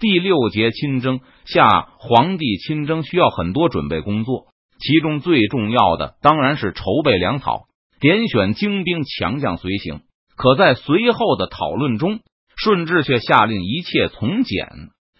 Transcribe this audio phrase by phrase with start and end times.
[0.00, 4.46] 第六节亲征下，皇帝亲征需要很多准备工作，
[4.78, 7.64] 其中最重要的当然是筹备粮草，
[8.00, 10.00] 点选精兵强将随行。
[10.36, 12.20] 可在随后的讨论中，
[12.56, 14.68] 顺治却下令一切从简，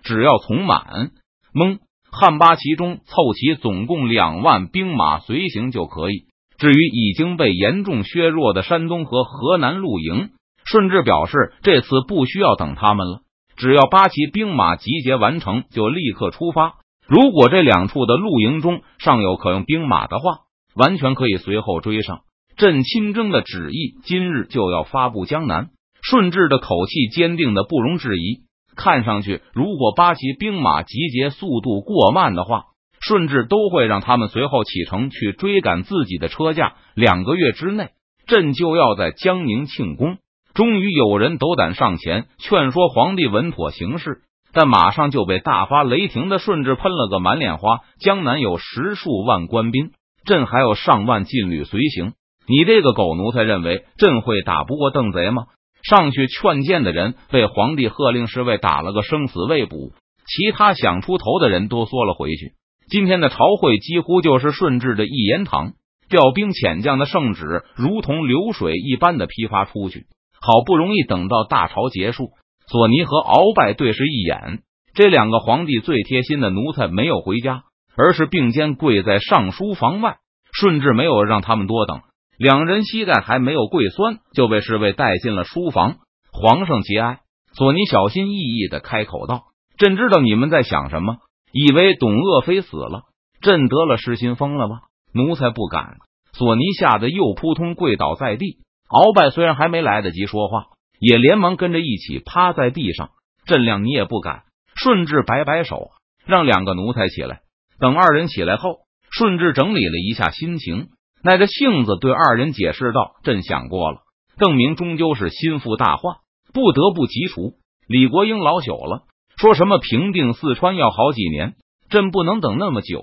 [0.02, 1.10] 只要从满
[1.52, 1.78] 蒙
[2.10, 6.24] 汉八旗中凑齐总共两万兵马随行就可以。
[6.56, 10.30] 至于已经被严重削弱的山东和河南露营，
[10.64, 13.20] 顺治表示这次不需要等他们了。
[13.60, 16.76] 只要八旗兵马集结完成，就立刻出发。
[17.06, 22.20] 如果这两处的露营中尚有可用兵马的话，完全可以随后追上。
[22.56, 25.68] 朕亲征的旨意今日就要发布江南。
[26.00, 28.44] 顺治的口气坚定的不容置疑。
[28.76, 32.62] 看上去，如果八旗兵马集结速度过慢的话，
[32.98, 36.76] 顺治都会让他们随后启程去追赶自己的车驾。
[36.94, 37.90] 两个月之内，
[38.26, 40.16] 朕就要在江宁庆功。
[40.54, 44.22] 终于有人斗胆上前劝说皇帝稳妥行事，
[44.52, 47.80] 但马上就被大发雷霆的顺治喷了个满脸花。
[48.00, 49.92] 江南有十数万官兵，
[50.24, 52.14] 朕还有上万禁旅随行，
[52.46, 55.44] 你这个狗奴才认为朕会打不过邓贼吗？
[55.82, 59.92] 上去劝谏的人被皇帝喝令侍卫打了个生死未卜，
[60.26, 62.52] 其他想出头的人都缩了回去。
[62.90, 65.74] 今天的朝会几乎就是顺治的一言堂，
[66.08, 70.06] 调兵遣将的圣旨如同流水一般的批发出去。
[70.40, 72.30] 好不容易等到大朝结束，
[72.66, 74.62] 索尼和鳌拜对视一眼，
[74.94, 77.64] 这两个皇帝最贴心的奴才没有回家，
[77.96, 80.16] 而是并肩跪在上书房外。
[80.52, 82.00] 顺治没有让他们多等，
[82.36, 85.98] 两人膝盖还没有跪酸，就被侍卫带进了书房。
[86.32, 87.20] 皇上节哀。
[87.52, 89.42] 索尼小心翼翼的开口道
[89.76, 91.18] ：“朕知道你们在想什么，
[91.52, 93.02] 以为董鄂妃死了，
[93.40, 94.80] 朕得了失心疯了吗？
[95.12, 95.98] 奴才不敢。”
[96.32, 98.58] 索尼吓得又扑通跪倒在地。
[98.90, 100.66] 鳌拜虽然还没来得及说话，
[100.98, 103.10] 也连忙跟着一起趴在地上。
[103.46, 104.42] 朕亮，你也不敢。
[104.74, 105.90] 顺治摆摆手，
[106.26, 107.40] 让两个奴才起来。
[107.78, 110.88] 等二人起来后，顺治整理了一下心情，
[111.22, 114.00] 耐着性子对二人解释道：“朕想过了，
[114.38, 116.16] 邓明终究是心腹大患，
[116.52, 117.54] 不得不急除。
[117.86, 119.04] 李国英老朽了，
[119.36, 121.54] 说什么平定四川要好几年，
[121.88, 123.02] 朕不能等那么久，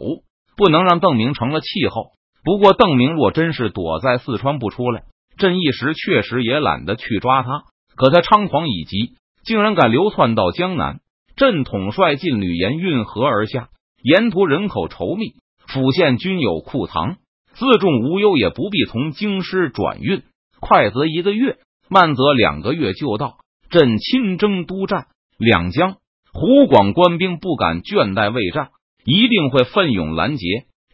[0.55, 2.11] 不能让邓明成了气候。
[2.43, 5.03] 不过，邓明若真是躲在四川不出来，
[5.37, 7.63] 朕一时确实也懒得去抓他，
[7.95, 10.99] 可他猖狂已极，竟然敢流窜到江南。
[11.35, 13.69] 朕统帅禁旅沿运河而下，
[14.01, 15.33] 沿途人口稠密，
[15.67, 17.17] 府县均有库藏，
[17.53, 20.23] 自重无忧，也不必从京师转运。
[20.59, 21.57] 快则一个月，
[21.89, 23.37] 慢则两个月就到。
[23.69, 25.97] 朕亲征督战两江，
[26.33, 28.69] 湖广官兵不敢倦怠未战，
[29.05, 30.45] 一定会奋勇拦截。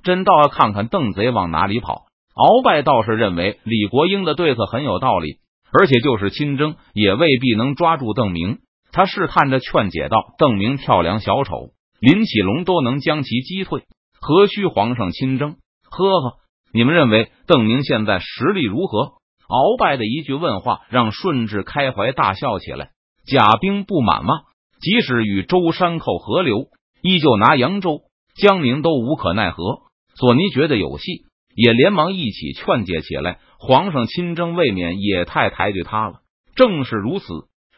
[0.03, 2.07] 朕倒要看看邓贼往哪里跑。
[2.35, 5.38] 鳌拜倒是认为李国英的对策很有道理，
[5.71, 8.59] 而且就是亲征也未必能抓住邓明。
[8.91, 13.83] 他试探着劝解道：“邓明跳梁小丑，林启龙都能将其击退，
[14.19, 15.55] 何须皇上亲征？”
[15.89, 16.38] 呵呵，
[16.73, 19.13] 你们认为邓明现在实力如何？
[19.47, 22.89] 鳌拜的一句问话让顺治开怀大笑起来。
[23.25, 24.33] 甲兵不满吗？
[24.79, 26.67] 即使与舟山口合流，
[27.01, 28.01] 依旧拿扬州、
[28.35, 29.63] 江宁都无可奈何。
[30.16, 31.25] 索尼觉得有戏。
[31.56, 33.40] 也连忙一起劝解起来。
[33.59, 36.16] 皇上亲征，未免也太抬举他了。
[36.56, 37.25] 正是如此，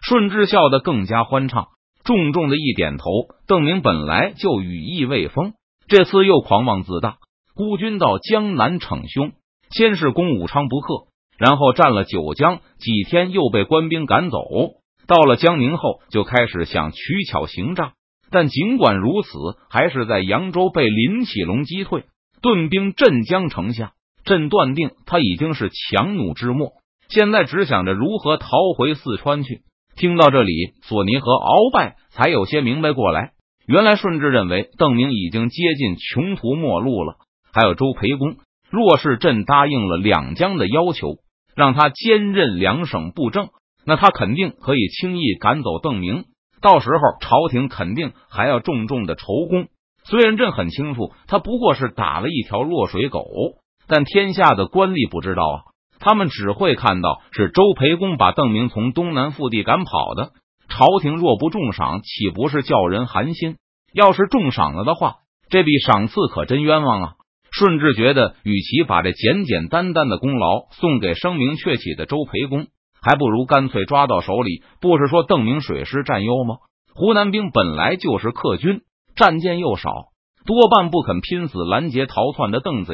[0.02, 1.68] 顺治笑得更加欢畅，
[2.04, 3.06] 重重的一点头。
[3.48, 5.54] 邓明本来就羽翼未丰，
[5.88, 7.18] 这次又狂妄自大，
[7.56, 9.32] 孤军到江南逞凶，
[9.70, 11.08] 先是攻武昌不克，
[11.38, 14.40] 然后占了九江，几天又被官兵赶走。
[15.08, 16.98] 到了江宁后，就开始想取
[17.30, 17.94] 巧行诈，
[18.32, 19.30] 但尽管如此，
[19.70, 22.06] 还是在扬州被林启龙击退。
[22.42, 26.74] 顿兵镇江城下，朕断定他已经是强弩之末，
[27.10, 28.48] 现在只想着如何逃
[28.78, 29.62] 回四川去。
[29.96, 33.32] 听到这里，索尼和鳌拜才有些明白过来，
[33.66, 37.16] 原来顺治认为邓明已经接近穷途末路了。
[37.54, 38.36] 还有周培公，
[38.70, 41.16] 若是朕答应了两江的要求，
[41.56, 43.48] 让他兼任两省布政，
[43.86, 46.26] 那他肯定可以轻易赶走邓明，
[46.60, 49.68] 到时候朝廷肯定还要重重的酬功。
[50.08, 53.26] 虽然朕很清楚，他不过是打了一条落水狗，
[53.88, 55.58] 但天下的官吏不知道啊，
[56.00, 60.32] 他们只会看到是周培公把邓明从东南腹地赶跑的。
[60.68, 63.58] 朝廷若不重赏，岂不是叫人寒心？
[63.94, 65.18] 要是重赏了的话，
[65.50, 67.14] 这笔赏赐可真冤枉啊！
[67.52, 72.68] 顺治觉得，与其把这简简单单的功劳送给声名鹊起的周培公，
[73.02, 74.64] 还不如干脆抓到手里。
[74.82, 76.56] 不是说邓明水师占优吗？
[76.94, 78.82] 湖南兵本来就是客军。
[79.16, 79.90] 战舰又少，
[80.46, 82.94] 多半不肯拼死拦截逃窜的邓贼，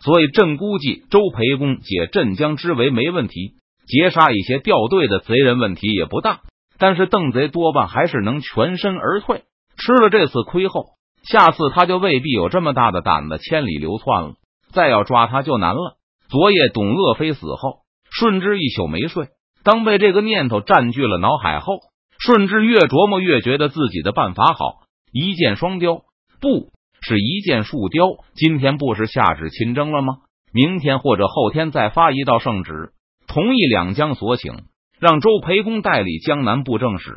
[0.00, 3.54] 所以朕估计周培公解镇江之围没问题，
[3.86, 6.40] 截杀一些掉队的贼人问题也不大。
[6.78, 9.42] 但是邓贼多半还是能全身而退。
[9.76, 10.86] 吃了这次亏后，
[11.22, 14.32] 下次他就未必有这么大的胆子千里流窜了。
[14.72, 15.96] 再要抓他就难了。
[16.28, 17.80] 昨夜董鄂妃死后，
[18.10, 19.28] 顺治一宿没睡。
[19.62, 21.80] 当被这个念头占据了脑海后，
[22.18, 24.82] 顺治越琢磨越觉得自己的办法好。
[25.12, 26.02] 一箭双雕，
[26.40, 26.70] 不
[27.00, 28.06] 是一箭数雕。
[28.34, 30.18] 今天不是下旨亲征了吗？
[30.52, 32.92] 明天或者后天再发一道圣旨，
[33.26, 34.52] 同意两江所请，
[35.00, 37.12] 让周培公代理江南布政使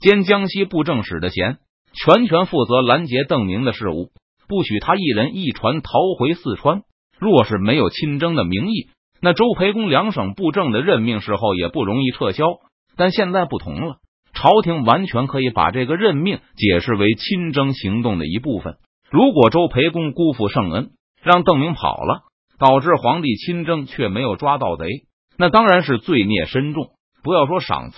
[0.00, 1.58] 兼江西布政使的衔，
[1.92, 4.10] 全权负责拦截邓明的事务，
[4.48, 6.82] 不许他一人一船逃回四川。
[7.18, 8.88] 若是没有亲征的名义，
[9.22, 12.44] 那周培公两省布政的任命事后也不容易撤销。
[12.94, 13.96] 但现在不同了，
[14.36, 18.76] 朝廷完全可以把这个任命解释为亲征行动的一部分。
[19.10, 20.90] 如果周培公辜负圣恩，
[21.22, 22.20] 让邓明跑了，
[22.58, 24.86] 导致皇帝亲征却没有抓到贼，
[25.38, 26.90] 那当然是罪孽深重。
[27.22, 27.96] 不要说赏赐，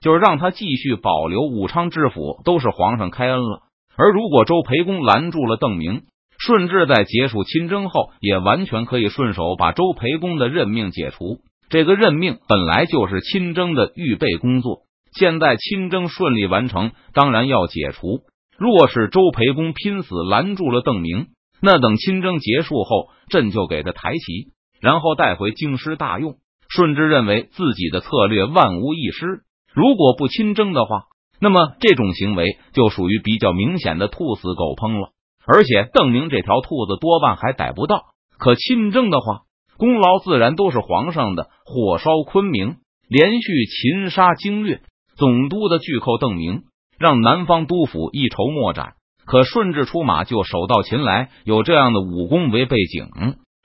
[0.00, 3.60] 就是让他继续保留武昌知府，都是皇上开恩了。
[3.96, 6.02] 而如果周培公拦住了邓明，
[6.36, 11.38] 顺治在结束亲征后，也完全可以顺手把周培公的任命解除。
[11.68, 14.80] 这个任命本来就是亲征的预备工作，
[15.18, 18.20] 现在亲征顺利完成，当然要解除。
[18.58, 21.28] 若是周培公拼死拦住了邓明，
[21.60, 26.36] 那等亲征结束后，朕就给他抬旗，然后带回京师大用。
[26.68, 29.42] 顺治认为自己的策略万无一失。
[29.72, 31.04] 如果不亲征的话，
[31.40, 35.10] 那么这种行为就属于比较明显的兔死狗烹了。
[35.46, 38.06] 而且邓明这条兔子多半还逮不到，
[38.38, 39.42] 可亲征的话，
[39.78, 41.48] 功劳自然都是皇上的。
[41.64, 42.76] 火烧昆明，
[43.08, 44.80] 连续擒杀经略
[45.16, 46.64] 总督的巨寇邓明，
[46.98, 48.94] 让南方督府一筹莫展。
[49.24, 53.08] 可顺治出马就手到擒来，有这样的武功为背景。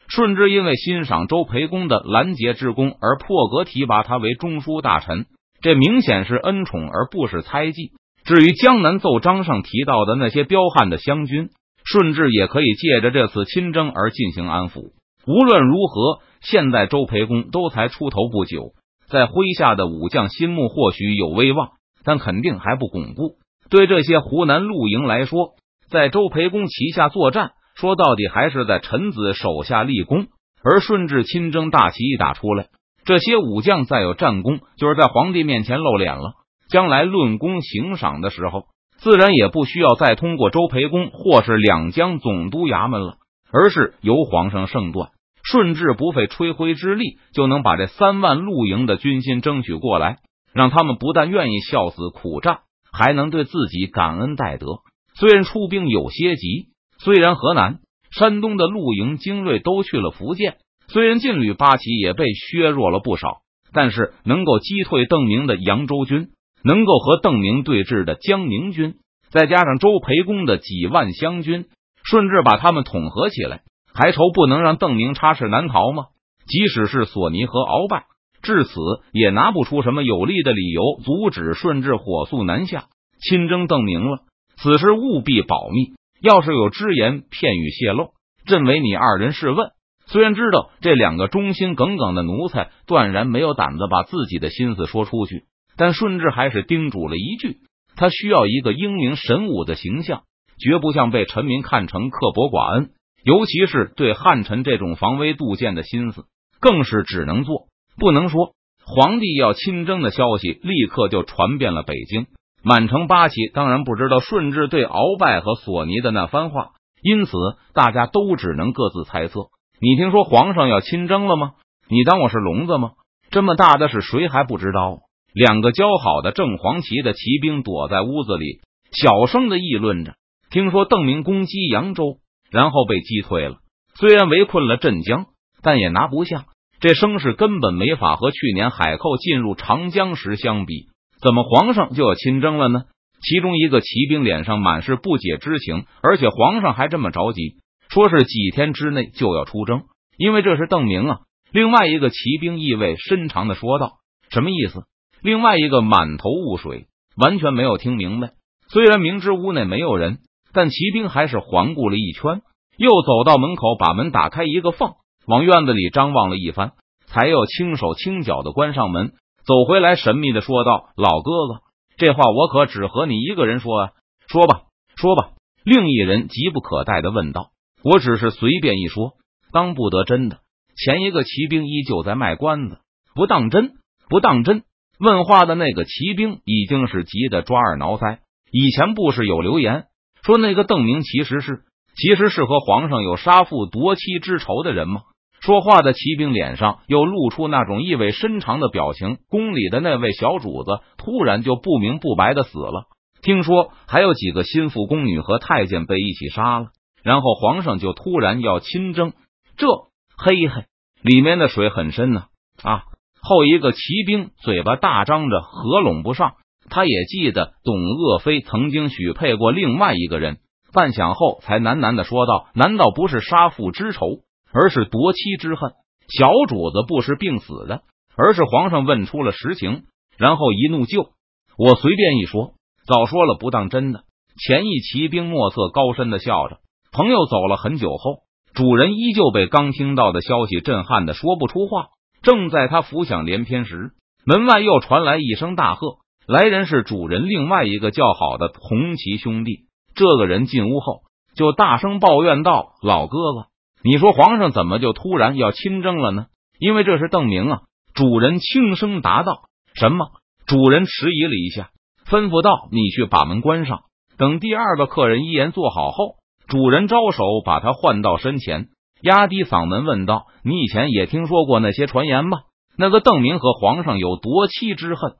[0.08, 5.26] 顺治因为欣赏周培公的拦截之功而破格提拔他为中书大臣，
[5.62, 7.92] 这明显是恩宠而不是猜忌。
[8.24, 11.50] 至于江南奏章上提到的那些彪悍的湘军，
[11.84, 14.94] 顺治也可以借着这次亲征而进行安抚。
[15.28, 18.74] 无论如何，现在周培公都才出头不久，
[19.12, 21.72] 在麾下的武将心目或许有威望，
[22.04, 23.36] 但肯定还不巩固。
[23.70, 25.50] 对这些湖南露营来说，
[25.90, 30.28] 在周培公旗下作战，说到底还是在臣子手下立功。
[30.64, 32.68] 而顺治亲征大旗一打出来，
[33.04, 36.34] 这些武将再有战功，就是在皇帝面前露脸了。
[36.70, 38.64] 将来论功行赏的时候。
[38.98, 43.16] 自然也不需要再通过周培公或是两江总督衙门了，
[43.52, 45.10] 而是由皇上圣断，
[45.44, 50.20] 顺治不费吹灰之力就能把这三万露营的军心争取过来，
[50.54, 52.60] 让他们不但愿意效死苦战，
[52.92, 54.68] 还能对自己感恩戴德。
[55.16, 57.80] 虽然出兵有些急，虽然河南、
[58.12, 60.58] 山东的露营精锐都去了福建，
[60.88, 63.42] 虽然劲旅八旗也被削弱了不少，
[63.74, 66.30] 但是能够击退邓明的扬州军。
[66.64, 68.94] 能够和邓明对峙的江宁军，
[69.32, 71.66] 再加上周培公的几万湘军，
[72.04, 76.06] 顺治把他们统合起来，还愁不能让邓明插翅难逃吗？
[76.48, 78.06] 即使是索尼和鳌拜，
[78.42, 78.72] 至此
[79.12, 82.86] 也拿不出什么有力的理由阻止顺治火速南下
[83.22, 84.20] 亲征邓明了。
[84.58, 88.12] 此事务必保密，要是有只言片语泄露，
[88.46, 89.70] 朕为你二人试问。
[90.08, 95.46] 虽然知道这两个忠心耿耿的奴才断然没有胆子把自己的心思说出去。
[95.78, 97.60] 但顺治还是叮嘱了一句
[97.96, 100.24] ：“他需要一个英明神武的形象，
[100.60, 102.90] 绝不像被臣民看成刻薄寡恩。
[103.24, 106.24] 尤其是对汉臣这种防微杜渐的心思，
[106.60, 112.26] 更是只能做不能说。”皇帝要亲征的消息立刻就传遍了北京，
[112.64, 117.32] 满城八旗当然不知道顺治对鳌拜和索尼的那番话，因此
[117.74, 119.42] 大家都只能各自猜测。
[119.80, 121.52] 你听说皇上要亲征了吗？
[121.90, 122.94] 你当我是聋子吗？
[123.30, 124.98] 这么大的事，谁还不知道？
[125.34, 128.62] 两个交好的正黄旗的骑兵躲在屋子里，
[128.92, 130.16] 小声的议论着。
[130.50, 132.18] 听说邓明攻击扬州，
[132.52, 133.58] 然后被击退了。
[133.96, 135.26] 虽然围困了镇江，
[135.64, 136.46] 但也拿不下。
[136.80, 140.88] 这声势根本没法和去年海寇进入长江时相比。
[141.22, 142.84] 怎么皇上就要亲征了呢？
[143.22, 147.58] 其中一个骑兵脸上满是不解之情，而且皇上还这么着急，
[147.90, 149.84] 说是几天之内就要出征，
[150.18, 151.20] 因为这是邓明啊。
[151.52, 153.98] 另外一个骑兵意味深长的说道
[154.34, 154.86] ：“什么意思？”
[155.22, 158.32] 另外一个满头雾水，完全没有听明白。
[158.70, 160.18] 虽然明知屋内没有人，
[160.54, 162.42] 但骑兵还是环顾了一圈，
[162.78, 164.94] 又走到门口，把门打开一个缝，
[165.26, 166.74] 往院子里张望了一番，
[167.06, 169.14] 才又轻手轻脚的关上门，
[169.46, 171.62] 走回来，神秘的说道：“老哥哥，
[171.98, 173.90] 这话我可只和你一个人说啊，
[174.28, 174.64] 说吧，
[174.96, 175.32] 说吧。”
[175.64, 177.52] 另一人急不可待的问道
[177.84, 179.14] ：“我只是随便一说，
[179.52, 180.40] 当不得真的。”
[180.76, 182.80] 前一个骑兵依旧在卖关子，
[183.14, 183.74] 不当真，
[184.10, 184.64] 不当真。
[185.00, 188.20] 问话的那个骑兵已经是急得抓耳挠腮。
[188.52, 189.86] 以前不是有流言
[190.24, 191.62] 说那个邓明其实是
[191.96, 195.02] 其实是和皇上有杀父夺妻之仇的人吗？
[195.42, 199.18] 说话的骑兵脸上又露出那种意味深长的表情。
[199.28, 202.86] 宫里的那位小主子突然就不明不白的死了，
[203.24, 206.68] 听说还有几个心腹宫女和太监被一起杀了，
[207.04, 209.14] 然后皇上就突然要亲征。
[209.58, 209.68] 这
[210.16, 210.66] 嘿嘿，
[211.02, 212.26] 里面的水很深呢
[212.62, 212.84] 啊！
[213.24, 216.34] 后一个骑兵嘴巴大张着，合拢不上。
[216.70, 220.38] 他也记得董鄂妃曾经许配过另外一个人，
[220.74, 224.20] 半晌后才喃喃的说道：“难道不是杀父之仇，
[224.54, 225.72] 而是夺妻之恨？”
[226.08, 227.82] 小主子不是病死的，
[228.16, 229.84] 而是皇上问出了实情，
[230.18, 231.10] 然后一怒就
[231.58, 232.54] 我随便一说，
[232.86, 234.04] 早说了不当真的。
[234.38, 236.58] 前一骑兵莫测高深的笑着。
[236.92, 241.88] 朋友走了很久后，主人依旧被刚听到的消息震撼的说不出话。
[242.22, 243.92] 正在他浮想联翩时，
[244.26, 245.98] 门外又传来一声大喝。
[246.28, 249.66] 来人是主人另外一个叫好的红旗兄弟。
[249.96, 251.02] 这个人进屋后
[251.36, 253.48] 就大声抱怨道：“老哥哥，
[253.84, 256.28] 你说皇上怎么就突然要亲征了呢？
[256.60, 257.62] 因为这是邓明啊。”
[257.94, 259.44] 主人轻声答道
[259.76, 260.08] ：“什么？”
[260.48, 261.72] 主人迟疑了一下，
[262.08, 263.82] 吩咐道：“你去把门关上。”
[264.18, 266.16] 等第二个客人一言做好后，
[266.48, 268.70] 主人招手把他唤到身前，
[269.02, 272.40] 压低嗓门问道：“你以前也听说过那些传言吗？
[272.78, 275.14] 那个邓明和皇上有夺妻之恨？”